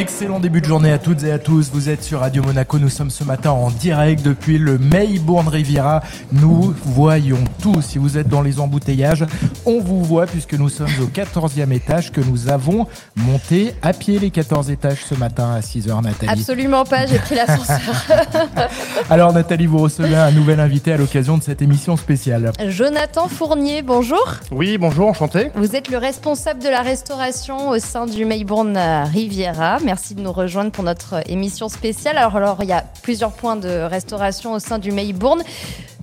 [0.00, 1.68] Excellent début de journée à toutes et à tous.
[1.74, 2.78] Vous êtes sur Radio Monaco.
[2.78, 6.02] Nous sommes ce matin en direct depuis le Maybourne Riviera.
[6.32, 7.82] Nous voyons tout.
[7.82, 9.26] Si vous êtes dans les embouteillages,
[9.66, 14.18] on vous voit puisque nous sommes au 14e étage que nous avons monté à pied
[14.18, 16.32] les 14 étages ce matin à 6h, Nathalie.
[16.32, 17.04] Absolument pas.
[17.04, 18.06] J'ai pris l'ascenseur.
[19.10, 22.52] Alors, Nathalie, vous recevez un nouvel invité à l'occasion de cette émission spéciale.
[22.68, 24.36] Jonathan Fournier, bonjour.
[24.50, 25.50] Oui, bonjour, enchanté.
[25.56, 28.78] Vous êtes le responsable de la restauration au sein du Maybourne
[29.12, 29.78] Riviera.
[29.90, 32.16] Merci de nous rejoindre pour notre émission spéciale.
[32.16, 35.42] Alors, il y a plusieurs points de restauration au sein du Maybourne.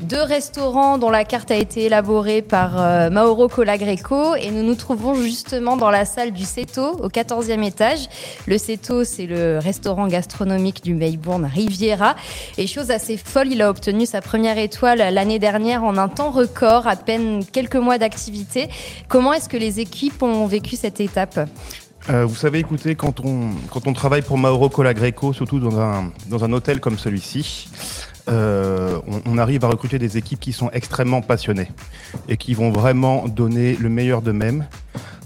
[0.02, 4.76] Deux restaurants dont la carte a été élaborée par euh, Mauro Colagreco et nous nous
[4.76, 8.10] trouvons justement dans la salle du Ceto au 14e étage.
[8.46, 12.18] Le Ceto, c'est le restaurant gastronomique du Maybourne Riviera.
[12.58, 16.32] Et chose assez folle, il a obtenu sa première étoile l'année dernière en un temps
[16.32, 18.68] record, à peine quelques mois d'activité.
[19.08, 21.40] Comment est-ce que les équipes ont vécu cette étape?
[22.10, 26.12] Euh, vous savez, écoutez, quand on, quand on travaille pour Mauro Colagreco, surtout dans un,
[26.30, 27.70] dans un hôtel comme celui-ci,
[28.30, 31.70] euh, on, on arrive à recruter des équipes qui sont extrêmement passionnées
[32.28, 34.66] et qui vont vraiment donner le meilleur d'eux-mêmes,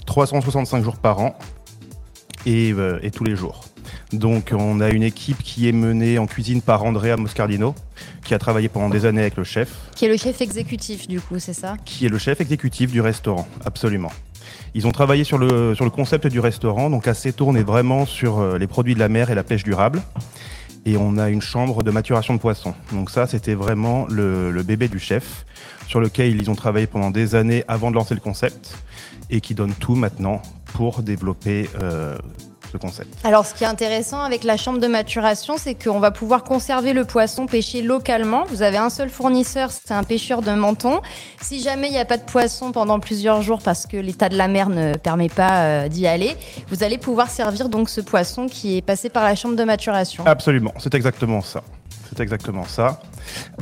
[0.06, 1.38] 365 jours par an
[2.46, 3.66] et, euh, et tous les jours.
[4.14, 7.76] Donc on a une équipe qui est menée en cuisine par Andrea Moscardino,
[8.26, 11.22] qui a travaillé pendant des années avec le chef, Qui est le chef exécutif, du
[11.22, 11.78] coup, c'est ça?
[11.86, 14.12] Qui est le chef exécutif du restaurant, absolument.
[14.74, 18.58] Ils ont travaillé sur le, concept du restaurant, donc assez tourne est vraiment sur euh,
[18.58, 20.02] les produits de la mer et la pêche durable.
[20.86, 22.74] Et on a une chambre de maturation de poissons.
[22.92, 25.46] Donc ça, c'était vraiment le, le bébé du chef,
[25.88, 28.78] sur lequel ils ont travaillé pendant des années avant de lancer le concept,
[29.30, 30.42] et qui donne tout maintenant
[30.74, 32.18] pour développer euh,
[32.77, 33.14] concept.
[33.23, 36.94] Alors, ce qui est intéressant avec la chambre de maturation, c'est qu'on va pouvoir conserver
[36.94, 38.45] le poisson pêché localement.
[38.45, 41.02] Vous avez un seul fournisseur, c'est un pêcheur de menton.
[41.42, 44.38] Si jamais il n'y a pas de poisson pendant plusieurs jours parce que l'état de
[44.38, 46.36] la mer ne permet pas euh, d'y aller,
[46.69, 50.23] vous allez pouvoir servir donc ce poisson qui est passé par la chambre de maturation.
[50.25, 51.64] Absolument, c'est exactement ça.
[52.09, 52.99] C'est exactement ça.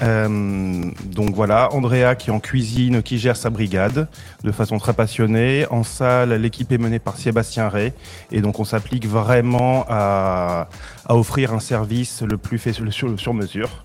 [0.01, 0.89] Euh,
[1.19, 4.07] donc voilà, Andrea qui est en cuisine, qui gère sa brigade
[4.45, 5.65] de façon très passionnée.
[5.69, 7.91] En salle, l'équipe est menée par Sébastien Ray.
[8.31, 10.69] Et donc on s'applique vraiment à,
[11.09, 12.57] offrir un service le plus
[13.17, 13.83] sur mesure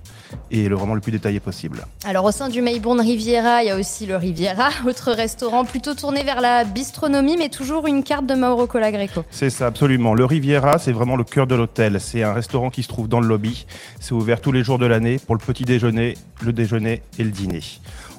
[0.54, 1.84] et le, vraiment le plus détaillé possible.
[2.04, 5.94] Alors, au sein du Maybourne Riviera, il y a aussi le Riviera, autre restaurant plutôt
[5.94, 9.24] tourné vers la bistronomie, mais toujours une carte de Mauro Colagreco.
[9.30, 10.14] C'est ça, absolument.
[10.14, 12.00] Le Riviera, c'est vraiment le cœur de l'hôtel.
[12.00, 13.66] C'est un restaurant qui se trouve dans le lobby.
[14.00, 17.30] C'est ouvert tous les jours de l'année pour le petit déjeuner, le déjeuner et le
[17.30, 17.62] dîner.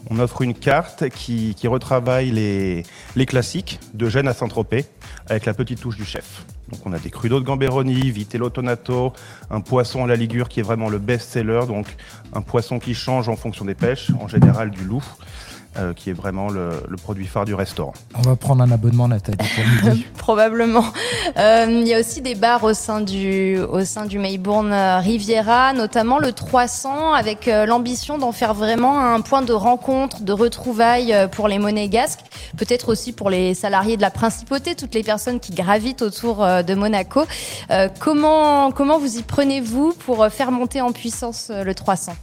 [0.09, 2.84] On offre une carte qui, qui retravaille les,
[3.16, 4.85] les classiques de Gênes à Saint-Tropez
[5.28, 6.45] avec la petite touche du chef.
[6.69, 9.13] Donc on a des crudos de Gamberoni, vitello tonato,
[9.49, 11.95] un poisson à la ligure qui est vraiment le best-seller, donc
[12.33, 15.03] un poisson qui change en fonction des pêches, en général du loup,
[15.78, 17.94] euh, qui est vraiment le, le produit phare du restaurant.
[18.16, 20.06] On va prendre un abonnement, Nathalie, pour midi.
[20.18, 20.86] Probablement.
[21.38, 25.00] Euh, il y a aussi des bars au sein du, au sein du Maybourne euh,
[25.00, 30.34] Riviera, notamment le 300, avec euh, l'ambition d'en faire vraiment un point de rencontre, de
[30.34, 32.22] retrouvailles pour les monégasques,
[32.57, 36.75] peut-être aussi pour les salariés de la principauté, toutes les personnes qui gravitent autour de
[36.75, 37.24] Monaco.
[37.72, 42.13] Euh, comment, comment vous y prenez-vous pour faire monter en puissance le 300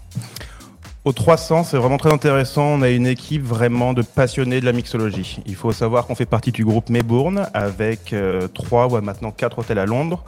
[1.05, 2.63] Au 300, c'est vraiment très intéressant.
[2.63, 5.41] On a une équipe vraiment de passionnés de la mixologie.
[5.47, 9.59] Il faut savoir qu'on fait partie du groupe Maybourne avec euh, trois ou maintenant quatre
[9.59, 10.25] hôtels à Londres,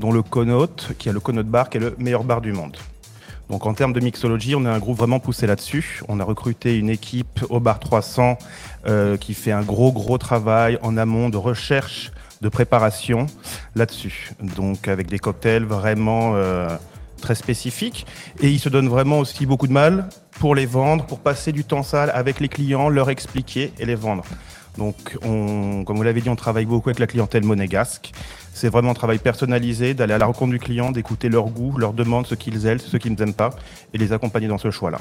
[0.00, 2.76] dont le Connaught, qui est le Connaught Bar, qui est le meilleur bar du monde.
[3.48, 6.02] Donc en termes de mixologie, on est un groupe vraiment poussé là-dessus.
[6.08, 8.36] On a recruté une équipe au bar 300
[8.86, 12.12] euh, qui fait un gros gros travail en amont de recherche,
[12.42, 13.28] de préparation
[13.74, 14.32] là-dessus.
[14.42, 16.76] Donc avec des cocktails vraiment euh,
[17.18, 18.06] très spécifiques.
[18.40, 20.08] Et ils se donnent vraiment aussi beaucoup de mal
[20.38, 23.94] pour les vendre, pour passer du temps sale avec les clients, leur expliquer et les
[23.94, 24.24] vendre.
[24.78, 28.12] Donc, on, comme vous l'avez dit, on travaille beaucoup avec la clientèle monégasque.
[28.54, 31.92] C'est vraiment un travail personnalisé, d'aller à la rencontre du client, d'écouter leurs goûts, leurs
[31.92, 33.50] demandes, ce qu'ils aiment, ce qu'ils n'aiment pas,
[33.92, 34.98] et les accompagner dans ce choix-là.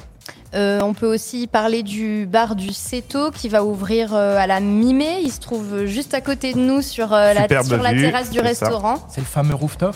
[0.55, 4.59] Euh, on peut aussi parler du bar du Ceto qui va ouvrir euh, à la
[4.59, 5.21] mi-mai.
[5.23, 8.39] Il se trouve juste à côté de nous sur, euh, la, sur la terrasse du
[8.39, 9.05] restaurant.
[9.09, 9.95] C'est le fameux rooftop?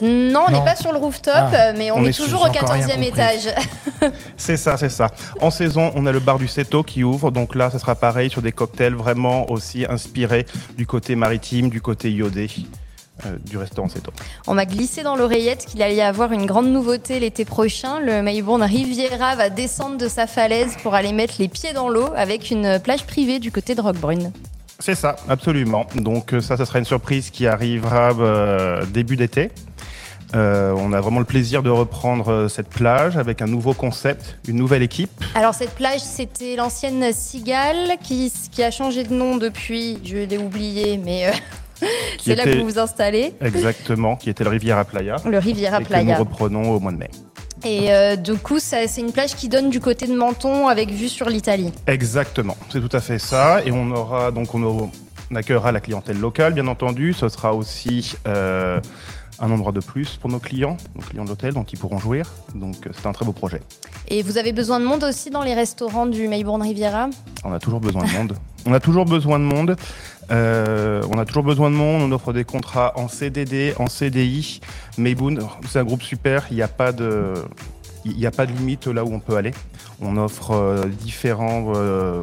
[0.00, 2.52] Non, on n'est pas sur le rooftop, Ah, mais on, on est, est toujours au
[2.52, 3.08] j'ai encore rien 14e compris.
[3.08, 3.54] étage.
[4.36, 5.08] C'est ça, c'est ça.
[5.40, 7.30] En saison, on a le bar du Ceto qui ouvre.
[7.30, 10.46] Donc là, ça sera pareil sur des cocktails vraiment aussi inspirés
[10.76, 12.48] du côté maritime, du côté iodé
[13.24, 14.12] euh, du restaurant Ceto.
[14.46, 17.98] On m'a glissé dans l'oreillette qu'il allait y avoir une grande nouveauté l'été prochain.
[18.00, 22.10] Le Maybourne Riviera va descendre de sa falaise pour aller mettre les pieds dans l'eau
[22.14, 24.32] avec une plage privée du côté de Roquebrune.
[24.78, 25.86] C'est ça, absolument.
[25.94, 29.50] Donc euh, ça, ça sera une surprise qui arrivera euh, début d'été.
[30.36, 34.38] Euh, on a vraiment le plaisir de reprendre euh, cette plage avec un nouveau concept,
[34.46, 35.10] une nouvelle équipe.
[35.34, 40.38] Alors cette plage, c'était l'ancienne Cigale qui, qui a changé de nom depuis, je l'ai
[40.38, 41.32] oublié, mais euh,
[42.22, 45.16] C'est là que vous vous installez Exactement, qui était le Riviera Playa.
[45.24, 46.14] Le Riviera et Playa.
[46.14, 47.10] Que nous reprenons au mois de mai.
[47.64, 51.08] Et euh, du coup, c'est une plage qui donne du côté de Menton avec vue
[51.08, 51.72] sur l'Italie.
[51.86, 53.64] Exactement, c'est tout à fait ça.
[53.64, 54.90] Et on aura donc on,
[55.34, 57.12] accueillera la clientèle locale, bien entendu.
[57.12, 58.80] Ce sera aussi euh,
[59.38, 62.32] un endroit de plus pour nos clients, nos clients de l'hôtel, dont ils pourront jouir.
[62.54, 63.60] Donc euh, c'est un très beau projet.
[64.08, 67.08] Et vous avez besoin de monde aussi dans les restaurants du Maybourne Riviera?
[67.44, 68.36] On a toujours besoin de monde.
[68.64, 69.76] On a toujours besoin de monde.
[70.30, 72.02] Euh, on a toujours besoin de monde.
[72.02, 74.60] On offre des contrats en CDD, en CDI.
[74.98, 76.46] Maybourne, c'est un groupe super.
[76.50, 77.34] Il n'y a pas de,
[78.04, 79.52] il n'y a pas de limite là où on peut aller.
[80.00, 82.22] On offre euh, différents euh,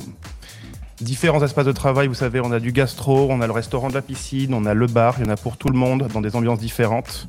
[1.03, 2.07] différents espaces de travail.
[2.07, 4.73] Vous savez, on a du gastro, on a le restaurant de la piscine, on a
[4.73, 5.15] le bar.
[5.19, 7.27] Il y en a pour tout le monde dans des ambiances différentes.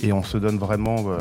[0.00, 1.18] Et on se donne vraiment euh,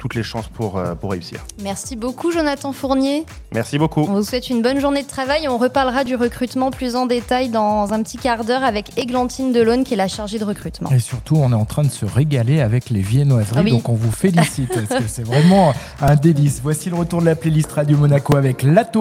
[0.00, 1.40] toutes les chances pour, euh, pour réussir.
[1.62, 3.26] Merci beaucoup, Jonathan Fournier.
[3.52, 4.00] Merci beaucoup.
[4.00, 5.46] On vous souhaite une bonne journée de travail.
[5.46, 9.84] On reparlera du recrutement plus en détail dans un petit quart d'heure avec Églantine Delaune,
[9.84, 10.90] qui est la chargée de recrutement.
[10.90, 13.70] Et surtout, on est en train de se régaler avec les viennoiseries, ah oui.
[13.72, 16.60] donc on vous félicite, parce que c'est vraiment un délice.
[16.62, 18.98] Voici le retour de la playlist Radio Monaco avec Lato.